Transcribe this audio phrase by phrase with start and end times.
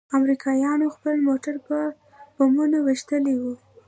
[0.17, 1.77] امريکايانو خپل موټران په
[2.37, 3.53] بمونو ويشتلي وو.